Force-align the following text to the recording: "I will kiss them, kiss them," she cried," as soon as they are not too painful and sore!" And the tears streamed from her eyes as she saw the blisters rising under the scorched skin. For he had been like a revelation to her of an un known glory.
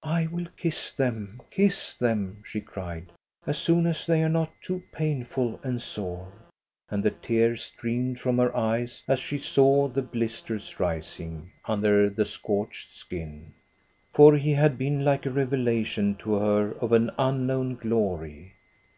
"I 0.02 0.26
will 0.26 0.44
kiss 0.58 0.92
them, 0.92 1.40
kiss 1.50 1.94
them," 1.94 2.42
she 2.44 2.60
cried," 2.60 3.12
as 3.46 3.56
soon 3.56 3.86
as 3.86 4.04
they 4.04 4.22
are 4.22 4.28
not 4.28 4.52
too 4.60 4.82
painful 4.92 5.58
and 5.62 5.80
sore!" 5.80 6.30
And 6.90 7.02
the 7.02 7.12
tears 7.12 7.62
streamed 7.62 8.20
from 8.20 8.36
her 8.36 8.54
eyes 8.54 9.02
as 9.08 9.20
she 9.20 9.38
saw 9.38 9.88
the 9.88 10.02
blisters 10.02 10.78
rising 10.78 11.50
under 11.64 12.10
the 12.10 12.26
scorched 12.26 12.92
skin. 12.94 13.54
For 14.12 14.36
he 14.36 14.52
had 14.52 14.76
been 14.76 15.02
like 15.02 15.24
a 15.24 15.30
revelation 15.30 16.14
to 16.16 16.34
her 16.34 16.72
of 16.72 16.92
an 16.92 17.08
un 17.16 17.46
known 17.46 17.76
glory. 17.76 18.56